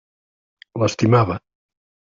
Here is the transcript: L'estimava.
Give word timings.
L'estimava. 0.85 1.41